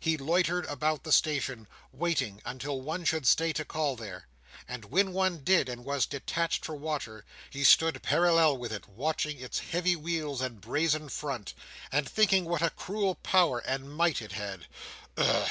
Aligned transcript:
He 0.00 0.16
loitered 0.16 0.64
about 0.64 1.04
the 1.04 1.12
station, 1.12 1.68
waiting 1.92 2.40
until 2.46 2.80
one 2.80 3.04
should 3.04 3.26
stay 3.26 3.52
to 3.52 3.62
call 3.66 3.94
there; 3.94 4.26
and 4.66 4.86
when 4.86 5.12
one 5.12 5.44
did, 5.44 5.68
and 5.68 5.84
was 5.84 6.06
detached 6.06 6.64
for 6.64 6.74
water, 6.74 7.26
he 7.50 7.62
stood 7.62 8.02
parallel 8.02 8.56
with 8.56 8.72
it, 8.72 8.88
watching 8.88 9.38
its 9.38 9.58
heavy 9.58 9.94
wheels 9.94 10.40
and 10.40 10.62
brazen 10.62 11.10
front, 11.10 11.52
and 11.92 12.08
thinking 12.08 12.46
what 12.46 12.62
a 12.62 12.70
cruel 12.70 13.16
power 13.16 13.58
and 13.66 13.94
might 13.94 14.22
it 14.22 14.32
had. 14.32 14.66
Ugh! 15.18 15.46